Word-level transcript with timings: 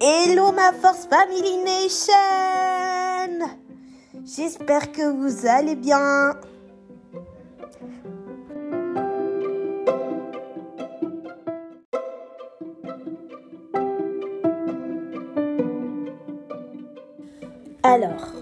Hello 0.00 0.52
ma 0.52 0.72
Force 0.72 1.06
Family 1.06 1.58
Nation 1.58 2.14
J'espère 4.24 4.92
que 4.92 5.02
vous 5.02 5.46
allez 5.46 5.76
bien. 5.76 6.32
Alors, 17.82 18.32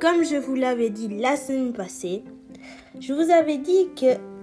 comme 0.00 0.22
je 0.22 0.36
vous 0.36 0.54
l'avais 0.54 0.90
dit 0.90 1.08
la 1.08 1.36
semaine 1.36 1.72
passée, 1.72 2.22
je 3.00 3.12
vous 3.12 3.32
avais 3.32 3.58
dit 3.58 3.88
que 3.96 4.33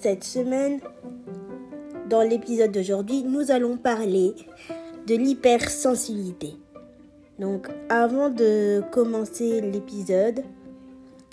cette 0.00 0.24
semaine, 0.24 0.80
dans 2.08 2.22
l'épisode 2.22 2.72
d'aujourd'hui, 2.72 3.24
nous 3.24 3.50
allons 3.50 3.76
parler 3.76 4.34
de 5.06 5.14
l'hypersensibilité. 5.14 6.54
Donc, 7.38 7.68
avant 7.88 8.30
de 8.30 8.82
commencer 8.92 9.60
l'épisode, 9.60 10.42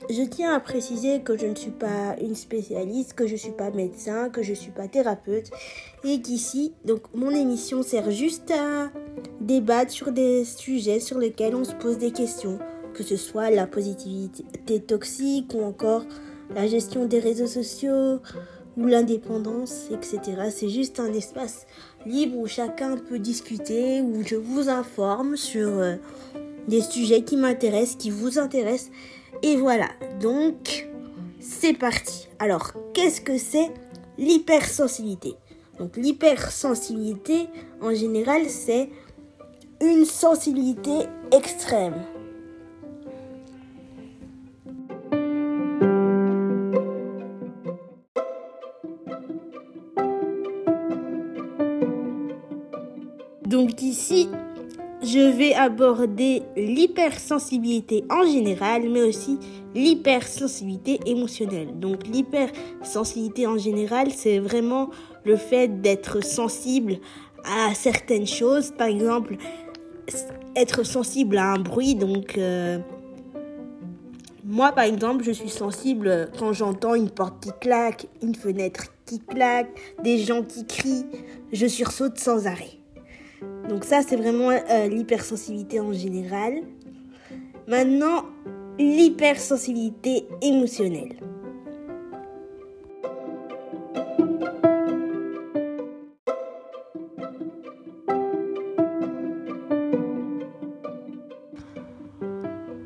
je 0.10 0.24
tiens 0.24 0.54
à 0.54 0.60
préciser 0.60 1.22
que 1.22 1.38
je 1.38 1.46
ne 1.46 1.56
suis 1.56 1.72
pas 1.72 2.16
une 2.22 2.36
spécialiste, 2.36 3.14
que 3.14 3.28
je 3.28 3.34
ne 3.34 3.38
suis 3.38 3.52
pas 3.52 3.72
médecin, 3.72 4.30
que 4.30 4.44
je 4.44 4.52
ne 4.52 4.56
suis 4.56 4.72
pas 4.72 4.88
thérapeute 4.88 5.50
et 6.04 6.22
qu'ici, 6.22 6.74
donc 6.84 7.02
mon 7.14 7.30
émission 7.30 7.84
sert 7.84 8.12
juste 8.12 8.52
à 8.52 8.92
débattre 9.40 9.92
sur 9.92 10.12
des 10.12 10.44
sujets 10.44 11.00
sur 11.00 11.20
lesquels 11.20 11.56
on 11.56 11.64
se 11.64 11.76
pose 11.76 11.98
des 11.98 12.12
questions, 12.12 12.60
que 12.94 13.04
ce 13.04 13.16
soit 13.16 13.50
la 13.50 13.66
positivité 13.66 14.80
toxique 14.82 15.54
ou 15.54 15.64
encore 15.64 16.04
la 16.56 16.68
gestion 16.68 17.06
des 17.06 17.20
réseaux 17.20 17.48
sociaux 17.48 18.20
ou 18.78 18.86
l'indépendance, 18.86 19.86
etc. 19.92 20.50
C'est 20.50 20.70
juste 20.70 21.00
un 21.00 21.14
espace 21.14 21.66
libre 22.06 22.38
où 22.38 22.48
chacun 22.48 22.98
peut 22.98 23.20
discuter, 23.20 24.02
où 24.02 24.24
je 24.26 24.36
vous 24.36 24.70
informe 24.70 25.38
sur 25.38 25.70
euh, 25.70 25.96
des 26.68 26.82
sujets 26.82 27.24
qui 27.24 27.38
m'intéressent, 27.38 27.98
qui 27.98 28.10
vous 28.10 28.40
intéressent. 28.40 28.92
Et 29.42 29.56
voilà, 29.56 29.90
donc 30.20 30.88
c'est 31.40 31.74
parti. 31.74 32.28
Alors, 32.40 32.72
qu'est-ce 32.94 33.22
que 33.22 33.38
c'est 33.38 33.70
l'hypersensibilité? 34.18 35.36
Donc 35.80 35.98
l'hypersensibilité, 35.98 37.48
en 37.82 37.94
général, 37.94 38.44
c'est 38.48 38.90
une 39.82 40.06
sensibilité 40.06 41.08
extrême. 41.32 41.96
Donc 53.64 53.82
ici, 53.82 54.28
je 55.02 55.20
vais 55.20 55.54
aborder 55.54 56.44
l'hypersensibilité 56.58 58.04
en 58.10 58.26
général, 58.26 58.90
mais 58.90 59.04
aussi 59.04 59.40
l'hypersensibilité 59.74 61.00
émotionnelle. 61.06 61.80
Donc 61.80 62.06
l'hypersensibilité 62.06 63.48
en 63.48 63.58
général, 63.58 64.12
c'est 64.12 64.40
vraiment 64.40 64.90
le 65.24 65.38
fait 65.38 65.82
d'être 65.82 66.22
sensible 66.22 66.98
à 67.46 67.74
certaines 67.74 68.28
choses. 68.28 68.74
Par 68.78 68.88
exemple, 68.88 69.38
être 70.58 70.84
sensible 70.84 71.38
à 71.38 71.54
un 71.54 71.60
bruit. 71.60 71.96
Donc 71.96 72.38
euh, 72.38 72.80
moi, 74.44 74.74
par 74.74 74.84
exemple, 74.84 75.24
je 75.24 75.32
suis 75.32 75.48
sensible 75.48 76.30
quand 76.38 76.52
j'entends 76.52 76.96
une 76.96 77.10
porte 77.10 77.42
qui 77.42 77.52
claque, 77.62 78.08
une 78.22 78.36
fenêtre 78.36 78.88
qui 79.06 79.22
claque, 79.22 79.70
des 80.04 80.18
gens 80.18 80.44
qui 80.44 80.66
crient. 80.68 81.06
Je 81.54 81.66
sursaute 81.66 82.20
sans 82.20 82.46
arrêt. 82.46 82.83
Donc 83.70 83.86
ça, 83.86 84.02
c'est 84.06 84.18
vraiment 84.18 84.50
euh, 84.50 84.88
l'hypersensibilité 84.88 85.80
en 85.80 85.94
général. 85.94 86.64
Maintenant, 87.68 88.26
l'hypersensibilité 88.78 90.28
émotionnelle. 90.42 91.16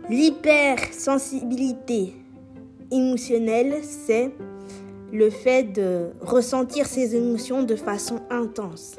L'hypersensibilité 0.09 2.13
émotionnelle, 2.91 3.79
c'est 3.83 4.31
le 5.11 5.29
fait 5.29 5.63
de 5.63 6.11
ressentir 6.21 6.85
ses 6.85 7.15
émotions 7.15 7.63
de 7.63 7.75
façon 7.75 8.19
intense 8.29 8.97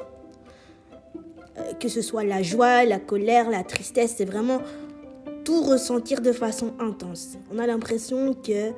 que 1.79 1.87
ce 1.87 2.01
soit 2.01 2.23
la 2.23 2.41
joie, 2.41 2.85
la 2.85 2.99
colère, 2.99 3.49
la 3.49 3.63
tristesse, 3.63 4.15
c'est 4.17 4.25
vraiment 4.25 4.61
tout 5.43 5.63
ressentir 5.63 6.21
de 6.21 6.31
façon 6.31 6.73
intense. 6.79 7.37
On 7.53 7.59
a 7.59 7.67
l'impression 7.67 8.33
que 8.33 8.71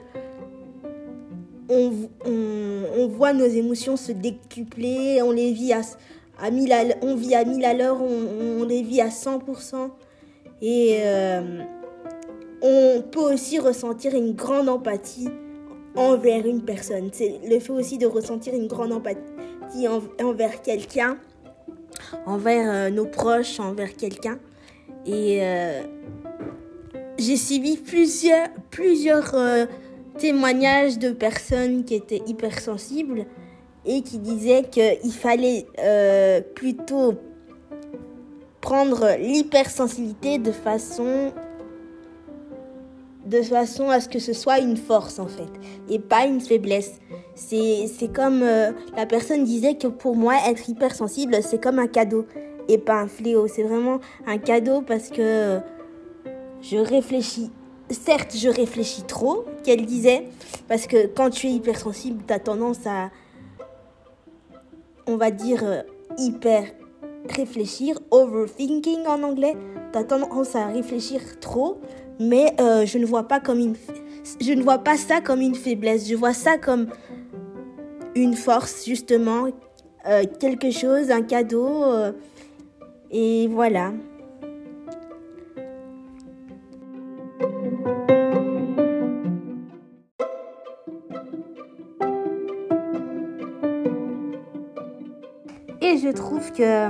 on, 1.70 3.08
voit 3.08 3.34
nos 3.34 3.46
émotions 3.46 3.96
se 3.96 4.12
décupler, 4.12 5.22
on 5.22 5.32
les 5.32 5.54
vit 5.54 5.74
à, 5.74 5.82
à 6.40 6.50
on 7.02 7.16
vit 7.16 7.36
à 7.36 7.46
1000 7.46 7.66
à 7.66 7.74
l'heure, 7.74 8.02
on, 8.02 8.64
les 8.64 8.84
vit 8.84 9.02
à 9.02 9.08
100%. 9.08 9.90
Et 10.62 10.98
euh, 11.02 11.62
on 12.62 13.02
peut 13.09 13.34
aussi 13.34 13.58
ressentir 13.58 14.14
une 14.14 14.34
grande 14.34 14.70
empathie 14.70 15.30
envers 15.96 16.46
une 16.46 16.64
personne. 16.64 17.09
C'est 17.12 17.40
le 17.48 17.59
fait 17.59 17.74
aussi 17.74 17.98
de 17.98 18.06
ressentir 18.06 18.53
une 18.53 18.68
grande 18.68 18.92
empathie 18.94 19.88
envers 20.20 20.62
quelqu'un 20.62 21.18
envers 22.25 22.69
euh, 22.69 22.89
nos 22.89 23.05
proches, 23.05 23.59
envers 23.59 23.95
quelqu'un. 23.95 24.39
Et 25.05 25.39
euh, 25.41 25.81
j'ai 27.17 27.38
suivi 27.38 27.77
plusieurs, 27.77 29.33
euh, 29.33 29.66
témoignages 30.17 30.99
de 30.99 31.11
personnes 31.11 31.83
qui 31.85 31.95
étaient 31.95 32.22
hypersensibles 32.27 33.25
et 33.85 34.01
qui 34.01 34.19
disaient 34.19 34.63
qu'il 34.63 35.13
fallait 35.13 35.66
plutôt 36.53 37.16
prendre 38.59 39.16
l'hypersensibilité 39.17 40.38
de 40.38 40.51
façon 40.51 41.31
de 43.25 43.41
façon 43.41 43.89
à 43.89 43.99
ce 43.99 44.09
que 44.09 44.19
ce 44.19 44.33
soit 44.33 44.59
une 44.59 44.78
force 44.78 45.17
en 45.17 45.28
fait 45.28 45.49
et 45.89 45.99
pas 45.99 46.25
une 46.25 46.41
faiblesse. 46.41 46.99
C'est 47.36 48.12
comme 48.14 48.44
euh, 48.44 48.72
la 48.96 49.06
personne 49.06 49.44
disait 49.44 49.75
que 49.75 49.88
pour 49.88 50.16
moi 50.16 50.36
être 50.47 50.69
hypersensible 50.69 51.38
c'est 51.42 51.62
comme 51.62 51.80
un 51.80 51.88
cadeau 51.88 52.25
et 52.68 52.78
pas 52.78 53.00
un 53.02 53.08
fléau. 53.08 53.47
C'est 53.47 53.64
vraiment 53.64 54.00
un 54.28 54.38
cadeau 54.38 54.81
parce 54.81 55.09
que 55.09 55.59
je 56.62 56.78
réfléchis. 56.78 57.52
Certes, 57.90 58.36
je 58.38 58.47
réfléchis 58.47 59.03
trop, 59.03 59.44
qu'elle 59.66 59.86
disait, 59.86 60.28
parce 60.70 60.88
que 60.88 61.08
quand 61.08 61.30
tu 61.30 61.47
es 61.47 61.52
hypersensible, 61.52 62.24
tu 62.25 62.34
as 62.34 62.40
tendance 62.40 62.88
à, 62.88 63.09
on 65.08 65.18
va 65.18 65.30
dire, 65.30 65.62
euh, 65.66 65.81
hyper 66.18 66.64
réfléchir, 67.28 68.00
overthinking 68.12 69.06
en 69.08 69.24
anglais. 69.24 69.58
Tu 69.91 70.00
as 70.00 70.06
tendance 70.06 70.56
à 70.56 70.68
réfléchir 70.68 71.20
trop 71.41 71.81
mais 72.22 72.53
euh, 72.59 72.86
je 72.86 72.97
ne 73.00 73.06
vois 73.06 73.24
pas 73.24 73.40
comme 73.40 73.59
une 73.59 73.75
je 74.40 74.53
ne 74.53 74.62
vois 74.62 74.78
pas 74.78 74.97
ça 74.97 75.20
comme 75.20 75.41
une 75.41 75.56
faiblesse, 75.56 76.08
je 76.08 76.16
vois 76.16 76.34
ça 76.34 76.58
comme 76.58 76.88
une 78.16 78.35
force 78.35 78.85
justement, 78.85 79.47
euh, 80.07 80.23
quelque 80.39 80.72
chose, 80.72 81.11
un 81.11 81.22
cadeau 81.22 81.83
euh, 81.83 82.11
et 83.11 83.47
voilà. 83.47 83.91
Et 95.81 95.97
je 95.97 96.09
trouve 96.09 96.52
que 96.52 96.90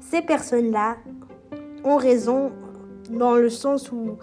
ces 0.00 0.22
personnes-là 0.22 0.96
ont 1.82 1.96
raison 1.96 2.52
dans 3.10 3.34
le 3.34 3.50
sens 3.50 3.90
où 3.90 4.16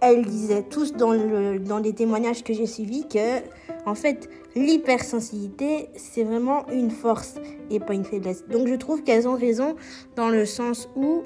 elle 0.00 0.24
disait 0.24 0.62
tous 0.62 0.92
dans, 0.92 1.12
le, 1.12 1.58
dans 1.58 1.78
les 1.78 1.92
témoignages 1.92 2.42
que 2.42 2.52
j'ai 2.52 2.66
suivis 2.66 3.06
que, 3.08 3.40
en 3.86 3.94
fait, 3.94 4.28
l'hypersensibilité, 4.56 5.88
c'est 5.96 6.24
vraiment 6.24 6.66
une 6.70 6.90
force 6.90 7.34
et 7.70 7.80
pas 7.80 7.94
une 7.94 8.04
faiblesse. 8.04 8.44
Donc 8.48 8.66
je 8.68 8.74
trouve 8.74 9.02
qu'elles 9.02 9.28
ont 9.28 9.36
raison 9.36 9.76
dans 10.16 10.30
le 10.30 10.46
sens 10.46 10.88
où 10.96 11.22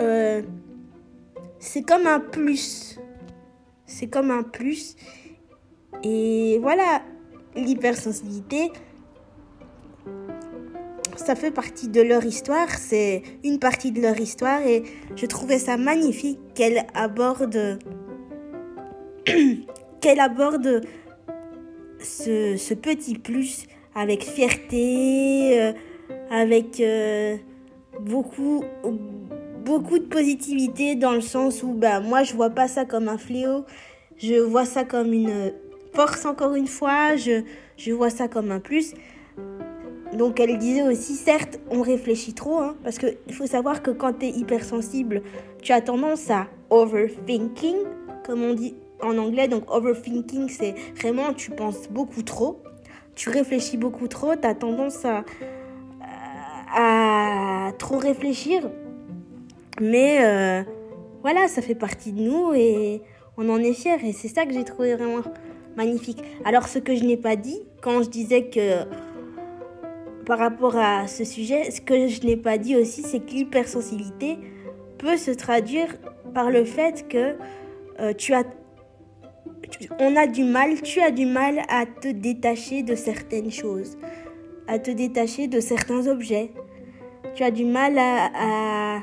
euh, 0.00 0.42
c'est 1.58 1.82
comme 1.82 2.06
un 2.06 2.20
plus. 2.20 2.98
C'est 3.86 4.08
comme 4.08 4.30
un 4.30 4.42
plus. 4.42 4.96
Et 6.02 6.58
voilà, 6.60 7.02
l'hypersensibilité, 7.54 8.72
ça 11.16 11.34
fait 11.34 11.50
partie 11.50 11.88
de 11.88 12.00
leur 12.00 12.24
histoire, 12.24 12.68
c'est 12.70 13.22
une 13.44 13.58
partie 13.58 13.92
de 13.92 14.00
leur 14.00 14.18
histoire 14.18 14.60
et 14.66 14.82
je 15.14 15.26
trouvais 15.26 15.58
ça 15.58 15.76
magnifique 15.76 16.40
qu'elle 16.54 16.86
aborde 16.94 17.78
qu'elle 20.00 20.20
aborde 20.20 20.82
ce, 22.04 22.74
petit 22.74 23.18
plus 23.18 23.66
avec 23.94 24.24
fierté, 24.24 25.60
euh, 25.60 25.72
avec 26.30 26.80
euh, 26.80 27.36
beaucoup, 28.00 28.64
beaucoup 29.64 29.98
de 29.98 30.04
positivité 30.04 30.94
dans 30.94 31.12
le 31.12 31.20
sens 31.20 31.62
où 31.62 31.72
bah, 31.74 32.00
moi 32.00 32.22
je 32.22 32.34
vois 32.34 32.50
pas 32.50 32.68
ça 32.68 32.84
comme 32.84 33.08
un 33.08 33.18
fléau, 33.18 33.64
je 34.16 34.34
vois 34.34 34.64
ça 34.64 34.84
comme 34.84 35.12
une 35.12 35.52
force 35.94 36.24
encore 36.24 36.54
une 36.54 36.66
fois, 36.66 37.16
je, 37.16 37.42
je 37.76 37.92
vois 37.92 38.10
ça 38.10 38.28
comme 38.28 38.50
un 38.50 38.60
plus. 38.60 38.94
Donc 40.12 40.40
elle 40.40 40.58
disait 40.58 40.82
aussi, 40.82 41.14
certes, 41.14 41.58
on 41.70 41.80
réfléchit 41.80 42.34
trop, 42.34 42.58
hein, 42.58 42.76
parce 42.84 42.98
qu'il 42.98 43.32
faut 43.32 43.46
savoir 43.46 43.82
que 43.82 43.90
quand 43.90 44.18
tu 44.18 44.26
es 44.26 44.30
hypersensible, 44.30 45.22
tu 45.62 45.72
as 45.72 45.80
tendance 45.80 46.30
à 46.30 46.48
overthinking, 46.68 47.76
comme 48.24 48.42
on 48.42 48.52
dit 48.52 48.74
en 49.02 49.18
anglais. 49.18 49.48
Donc 49.48 49.70
overthinking, 49.70 50.48
c'est 50.48 50.74
vraiment 50.96 51.32
tu 51.32 51.50
penses 51.50 51.88
beaucoup 51.90 52.22
trop, 52.22 52.62
tu 53.14 53.30
réfléchis 53.30 53.76
beaucoup 53.76 54.08
trop, 54.08 54.36
tu 54.36 54.46
as 54.46 54.54
tendance 54.54 55.04
à, 55.04 55.22
trop 57.78 57.98
réfléchir. 57.98 58.70
Mais 59.80 60.18
euh, 60.22 60.62
voilà, 61.22 61.48
ça 61.48 61.62
fait 61.62 61.74
partie 61.74 62.12
de 62.12 62.20
nous 62.20 62.52
et 62.54 63.02
on 63.36 63.48
en 63.48 63.58
est 63.58 63.72
fier 63.72 63.98
et 64.04 64.12
c'est 64.12 64.28
ça 64.28 64.46
que 64.46 64.52
j'ai 64.52 64.64
trouvé 64.64 64.94
vraiment 64.94 65.22
magnifique. 65.76 66.22
Alors 66.44 66.68
ce 66.68 66.78
que 66.78 66.94
je 66.94 67.04
n'ai 67.04 67.16
pas 67.16 67.36
dit 67.36 67.60
quand 67.80 68.02
je 68.02 68.08
disais 68.08 68.44
que 68.44 68.84
par 70.24 70.38
rapport 70.38 70.76
à 70.76 71.06
ce 71.06 71.24
sujet, 71.24 71.70
ce 71.70 71.80
que 71.80 72.06
je 72.08 72.24
n'ai 72.26 72.36
pas 72.36 72.58
dit 72.58 72.76
aussi, 72.76 73.02
c'est 73.02 73.20
que 73.20 73.32
l'hypersensibilité 73.32 74.38
peut 74.98 75.16
se 75.16 75.30
traduire 75.30 75.88
par 76.32 76.50
le 76.50 76.64
fait 76.64 77.08
que 77.08 77.36
euh, 78.00 78.12
tu 78.14 78.32
as, 78.34 78.44
on 79.98 80.16
a 80.16 80.26
du 80.26 80.44
mal, 80.44 80.80
tu 80.82 81.00
as 81.00 81.10
du 81.10 81.26
mal 81.26 81.62
à 81.68 81.86
te 81.86 82.08
détacher 82.08 82.82
de 82.82 82.94
certaines 82.94 83.50
choses, 83.50 83.96
à 84.66 84.78
te 84.78 84.90
détacher 84.90 85.48
de 85.48 85.60
certains 85.60 86.06
objets. 86.06 86.50
Tu 87.34 87.44
as 87.44 87.50
du 87.50 87.64
mal 87.64 87.98
à, 87.98 88.96
à 88.96 89.02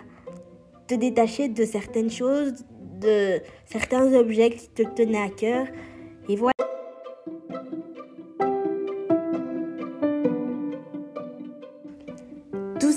te 0.88 0.96
détacher 0.96 1.48
de 1.48 1.66
certaines 1.66 2.12
choses, 2.12 2.54
de 3.00 3.40
certains 3.66 4.14
objets 4.14 4.52
qui 4.52 4.70
te 4.70 4.84
tenaient 4.84 5.22
à 5.22 5.30
cœur. 5.30 5.68
Et 6.28 6.36
voilà. 6.36 6.54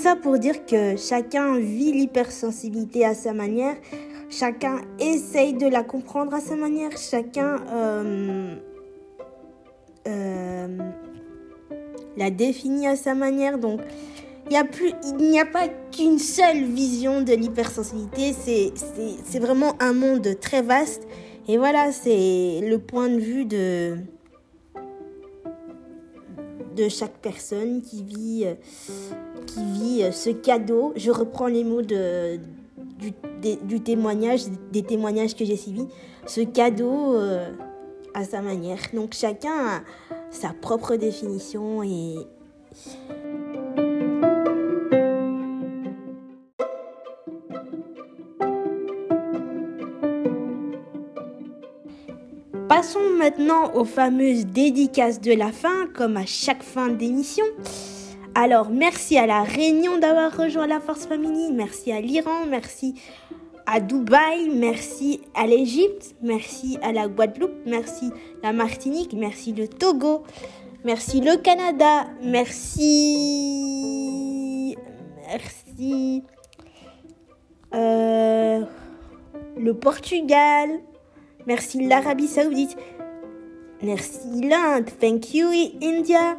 ça 0.03 0.17
pour 0.17 0.37
dire 0.37 0.65
que 0.65 0.97
chacun 0.97 1.57
vit 1.59 1.93
l'hypersensibilité 1.93 3.05
à 3.05 3.13
sa 3.13 3.33
manière, 3.33 3.77
chacun 4.37 4.81
essaye 4.99 5.53
de 5.53 5.67
la 5.67 5.83
comprendre 5.83 6.33
à 6.33 6.39
sa 6.39 6.55
manière, 6.55 6.97
chacun 6.97 7.57
euh, 7.71 8.55
euh, 10.07 10.77
la 12.17 12.29
définit 12.31 12.87
à 12.87 12.95
sa 12.95 13.13
manière. 13.13 13.57
Donc, 13.59 13.81
il 14.49 14.57
n'y 15.17 15.39
a, 15.39 15.43
a 15.43 15.45
pas 15.45 15.67
qu'une 15.91 16.19
seule 16.19 16.63
vision 16.63 17.21
de 17.21 17.33
l'hypersensibilité, 17.33 18.33
c'est 19.23 19.39
vraiment 19.39 19.75
un 19.79 19.93
monde 19.93 20.27
très 20.39 20.61
vaste. 20.61 21.07
Et 21.47 21.57
voilà, 21.57 21.91
c'est 21.91 22.61
le 22.61 22.77
point 22.77 23.09
de 23.09 23.19
vue 23.19 23.45
de, 23.45 23.97
de 26.75 26.89
chaque 26.89 27.17
personne 27.21 27.81
qui 27.81 28.03
vit, 28.03 28.45
qui 29.47 29.63
vit 29.73 30.03
ce 30.11 30.29
cadeau. 30.29 30.93
Je 30.95 31.11
reprends 31.11 31.47
les 31.47 31.63
mots 31.63 31.81
de, 31.81 32.39
du, 32.97 33.81
témoignage, 33.81 34.41
des 34.71 34.83
témoignages 34.83 35.35
que 35.35 35.45
j'ai 35.45 35.57
suivis. 35.57 35.87
Ce 36.25 36.41
cadeau 36.41 37.15
euh, 37.15 37.51
à 38.13 38.23
sa 38.23 38.41
manière. 38.41 38.79
Donc 38.93 39.13
chacun 39.13 39.51
a 39.51 39.81
sa 40.31 40.49
propre 40.49 40.95
définition 40.95 41.83
et 41.83 42.15
Passons 52.69 53.11
maintenant 53.19 53.71
aux 53.75 53.85
fameuses 53.85 54.47
dédicaces 54.47 55.21
de 55.21 55.33
la 55.33 55.51
fin, 55.51 55.87
comme 55.95 56.17
à 56.17 56.25
chaque 56.25 56.63
fin 56.63 56.87
d'émission. 56.87 57.45
Alors, 58.35 58.69
merci 58.69 59.17
à 59.17 59.25
la 59.27 59.43
Réunion 59.43 59.97
d'avoir 59.99 60.35
rejoint 60.35 60.67
la 60.67 60.79
Force 60.79 61.05
Family, 61.05 61.51
merci 61.51 61.91
à 61.91 62.01
l'Iran, 62.01 62.45
merci 62.49 62.95
à 63.65 63.79
Dubaï, 63.79 64.49
merci 64.49 65.21
à 65.35 65.45
l'Égypte, 65.45 66.15
merci 66.21 66.77
à 66.81 66.91
la 66.91 67.07
Guadeloupe, 67.07 67.55
merci 67.65 68.11
la 68.41 68.51
Martinique, 68.53 69.13
merci 69.13 69.53
le 69.53 69.67
Togo, 69.67 70.23
merci 70.83 71.21
le 71.21 71.37
Canada, 71.37 72.07
merci, 72.23 73.15
merci 75.27 76.23
euh, 77.75 78.61
le 79.57 79.73
Portugal, 79.73 80.81
Merci 81.45 81.85
l'Arabie 81.85 82.27
Saoudite. 82.27 82.77
Merci 83.81 84.41
l'Inde. 84.41 84.89
Thank 84.99 85.33
you 85.33 85.49
India. 85.81 86.37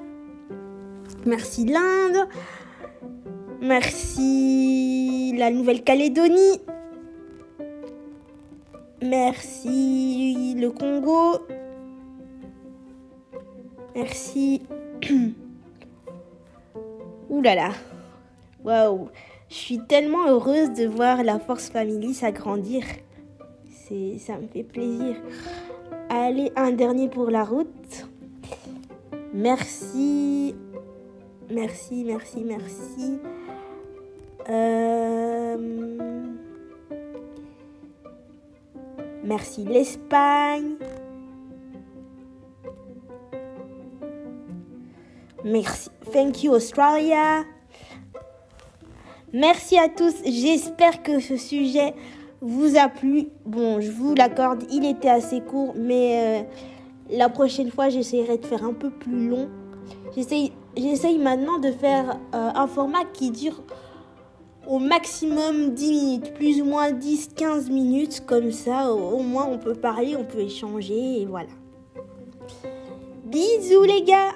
Merci 1.27 1.65
l'Inde. 1.65 2.29
Merci 3.61 5.35
la 5.37 5.51
Nouvelle-Calédonie. 5.51 6.61
Merci 9.03 10.55
le 10.59 10.71
Congo. 10.71 11.47
Merci. 13.95 14.63
Ouh 17.31 17.43
là 17.43 17.55
là. 17.55 17.71
Waouh. 18.65 19.09
Je 19.49 19.55
suis 19.55 19.79
tellement 19.87 20.27
heureuse 20.27 20.73
de 20.73 20.87
voir 20.87 21.23
la 21.23 21.39
Force 21.39 21.69
Family 21.71 22.15
s'agrandir 22.15 22.83
ça 24.19 24.39
me 24.39 24.47
fait 24.49 24.63
plaisir. 24.63 25.17
Allez, 26.09 26.51
un 26.57 26.73
dernier 26.73 27.09
pour 27.09 27.31
la 27.31 27.45
route. 27.45 28.07
Merci. 29.33 30.55
Merci, 31.51 32.05
merci, 32.05 32.45
merci. 32.45 33.19
Euh, 34.49 35.57
merci 39.23 39.65
l'Espagne. 39.65 40.77
Merci. 45.45 45.91
Thank 46.13 46.43
you 46.43 46.53
Australia. 46.53 47.45
Merci 49.33 49.77
à 49.79 49.89
tous. 49.89 50.15
J'espère 50.25 51.03
que 51.03 51.21
ce 51.21 51.37
sujet 51.37 51.95
vous 52.41 52.77
a 52.77 52.89
plu. 52.89 53.29
Bon, 53.45 53.81
je 53.81 53.91
vous 53.91 54.15
l'accorde, 54.15 54.65
il 54.71 54.85
était 54.85 55.09
assez 55.09 55.41
court, 55.41 55.75
mais 55.77 56.43
euh, 56.43 56.43
la 57.11 57.29
prochaine 57.29 57.71
fois, 57.71 57.89
j'essaierai 57.89 58.39
de 58.39 58.47
faire 58.47 58.65
un 58.65 58.73
peu 58.73 58.91
plus 58.91 59.29
long. 59.29 59.49
J'essaye 60.77 61.19
maintenant 61.19 61.59
de 61.59 61.71
faire 61.71 62.19
euh, 62.35 62.51
un 62.55 62.67
format 62.67 63.05
qui 63.13 63.31
dure 63.31 63.63
au 64.67 64.79
maximum 64.79 65.71
10 65.71 65.91
minutes, 65.91 66.35
plus 66.35 66.61
ou 66.61 66.65
moins 66.65 66.91
10-15 66.91 67.71
minutes, 67.71 68.25
comme 68.27 68.51
ça, 68.51 68.93
au, 68.93 69.19
au 69.19 69.23
moins 69.23 69.47
on 69.47 69.59
peut 69.59 69.75
parler, 69.75 70.17
on 70.17 70.25
peut 70.25 70.41
échanger, 70.41 71.21
et 71.23 71.27
voilà. 71.27 71.51
Bisous 73.25 73.83
les 73.83 74.03
gars 74.03 74.33